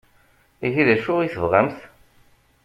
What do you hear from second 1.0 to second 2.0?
i tebɣamt?